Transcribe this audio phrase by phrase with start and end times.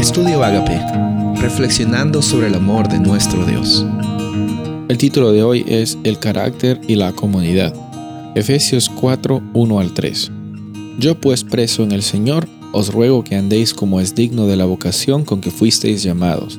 [0.00, 0.80] Estudio Agape,
[1.42, 3.84] reflexionando sobre el amor de nuestro Dios.
[4.88, 7.74] El título de hoy es El carácter y la comunidad.
[8.34, 10.32] Efesios 4, 1 al 3.
[10.98, 14.64] Yo pues preso en el Señor, os ruego que andéis como es digno de la
[14.64, 16.58] vocación con que fuisteis llamados,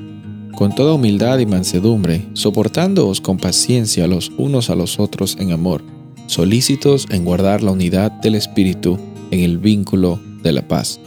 [0.55, 5.81] con toda humildad y mansedumbre, soportándoos con paciencia los unos a los otros en amor,
[6.27, 8.99] solícitos en guardar la unidad del Espíritu
[9.31, 10.99] en el vínculo de la paz.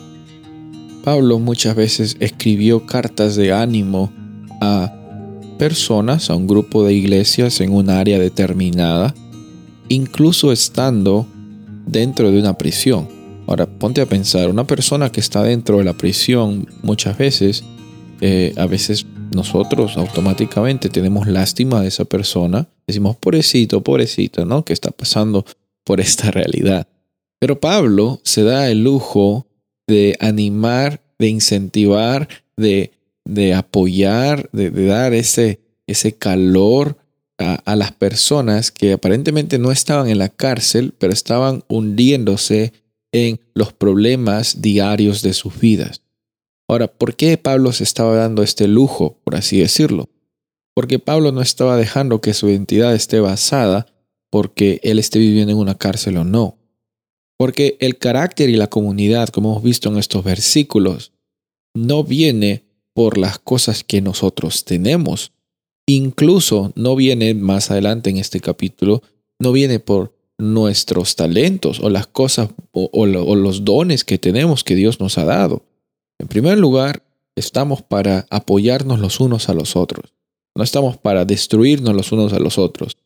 [1.04, 4.10] Pablo muchas veces escribió cartas de ánimo
[4.62, 4.90] a
[5.58, 9.14] personas, a un grupo de iglesias en un área determinada,
[9.88, 11.26] incluso estando
[11.86, 13.06] dentro de una prisión.
[13.46, 17.64] Ahora, ponte a pensar, una persona que está dentro de la prisión muchas veces,
[18.22, 24.64] eh, a veces nosotros automáticamente tenemos lástima de esa persona, decimos, pobrecito, pobrecito, ¿no?
[24.64, 25.44] Que está pasando
[25.84, 26.88] por esta realidad.
[27.38, 29.46] Pero Pablo se da el lujo
[29.86, 32.92] de animar, de incentivar, de,
[33.24, 36.96] de apoyar, de, dar ese, ese calor
[37.38, 42.72] a, a, las personas que aparentemente no estaban en la cárcel, pero estaban hundiéndose
[43.12, 46.02] en los problemas diarios de sus vidas.
[46.68, 50.08] Ahora, ¿por qué Pablo se estaba dando este lujo, por así decirlo?
[50.74, 53.86] Porque Pablo no estaba dejando que su identidad esté basada
[54.30, 56.58] porque él esté viviendo en una cárcel o no.
[57.36, 61.12] Porque el carácter y la comunidad, como hemos visto en estos versículos,
[61.74, 65.32] no viene por las cosas que nosotros tenemos.
[65.86, 69.02] Incluso no viene más adelante en este capítulo,
[69.40, 75.00] no viene por nuestros talentos o las cosas o, los dones que tenemos que Dios
[75.00, 75.64] nos ha dado.
[76.18, 77.02] En primer lugar,
[77.36, 80.14] estamos para apoyarnos los unos a los otros.
[80.56, 82.96] No estamos para destruirnos los unos a los otros.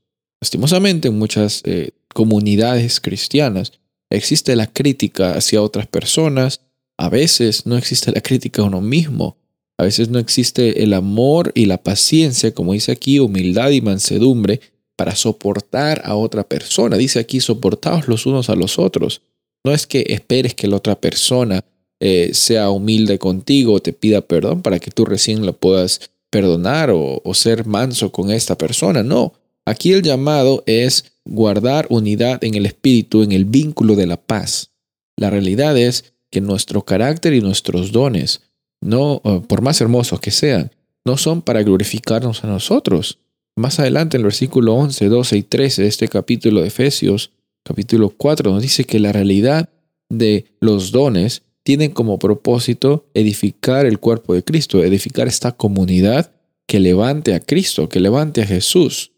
[0.40, 3.72] Lastimosamente, en muchas eh, comunidades cristianas,
[4.10, 6.60] Existe la crítica hacia otras personas,
[6.96, 9.36] a veces no existe la crítica a uno mismo,
[9.78, 14.60] a veces no existe el amor y la paciencia, como dice aquí, humildad y mansedumbre
[14.96, 16.96] para soportar a otra persona.
[16.96, 19.22] Dice aquí, soportaos los unos a los otros.
[19.64, 21.64] No es que esperes que la otra persona
[22.00, 26.90] eh, sea humilde contigo o te pida perdón para que tú recién la puedas perdonar
[26.90, 29.04] o, o ser manso con esta persona.
[29.04, 29.34] No,
[29.64, 34.72] aquí el llamado es guardar unidad en el espíritu, en el vínculo de la paz.
[35.16, 38.42] La realidad es que nuestro carácter y nuestros dones,
[38.80, 40.72] no eh, por más hermosos que sean,
[41.04, 43.18] no son para glorificarnos a nosotros.
[43.56, 47.30] Más adelante en el versículo 11, 12 y 13 de este capítulo de Efesios,
[47.64, 49.68] capítulo 4, nos dice que la realidad
[50.08, 56.32] de los dones tienen como propósito edificar el cuerpo de Cristo, edificar esta comunidad
[56.66, 59.12] que levante a Cristo, que levante a Jesús.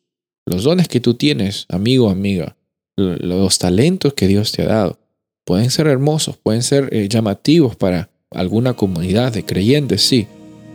[0.50, 2.56] Los dones que tú tienes, amigo amiga,
[2.96, 4.98] los talentos que Dios te ha dado,
[5.44, 10.26] pueden ser hermosos, pueden ser eh, llamativos para alguna comunidad de creyentes, sí,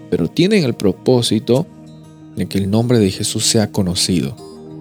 [0.10, 1.68] pero tienen el propósito
[2.38, 4.38] de que el nombre de Jesús sea conocido,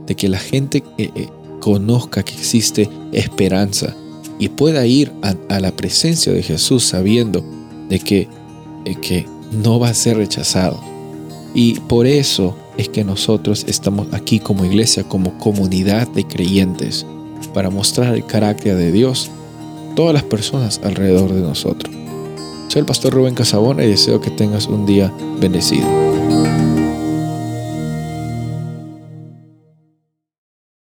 [0.06, 1.26] de que la gente eh, eh,
[1.58, 3.96] conozca que existe esperanza
[4.38, 7.44] y pueda ir a, la presencia de Jesús sabiendo
[7.88, 8.28] de que,
[9.02, 10.80] que no va a ser rechazado.
[11.52, 17.06] Y por eso es que nosotros estamos aquí como iglesia, como comunidad de creyentes,
[17.52, 19.30] para mostrar el carácter de Dios
[19.92, 21.94] a todas las personas alrededor de nosotros.
[22.68, 26.63] Soy el pastor Rubén Casabona y deseo que tengas un día bendecido.